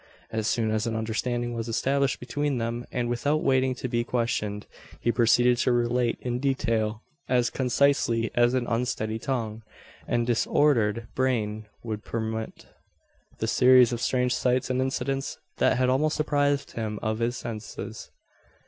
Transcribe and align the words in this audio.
As 0.31 0.47
soon 0.47 0.71
as 0.71 0.87
an 0.87 0.95
understanding 0.95 1.53
was 1.53 1.67
established 1.67 2.19
between 2.19 2.57
them, 2.57 2.85
and 2.91 3.07
without 3.07 3.43
waiting 3.43 3.75
to 3.75 3.87
be 3.87 4.03
questioned, 4.03 4.65
he 4.99 5.11
proceeded 5.11 5.57
to 5.59 5.71
relate 5.71 6.17
in 6.21 6.39
detail, 6.39 7.03
as 7.29 7.51
concisely 7.51 8.31
as 8.33 8.55
an 8.55 8.65
unsteady 8.65 9.19
tongue 9.19 9.61
and 10.07 10.25
disordered 10.25 11.07
brain 11.13 11.67
would 11.83 12.03
permit, 12.03 12.65
the 13.37 13.45
series 13.47 13.93
of 13.93 14.01
strange 14.01 14.33
sights 14.33 14.71
and 14.71 14.81
incidents 14.81 15.37
that 15.57 15.77
had 15.77 15.87
almost 15.87 16.17
deprived 16.17 16.71
him 16.71 16.97
of 17.03 17.19
his 17.19 17.37
senses. 17.37 18.09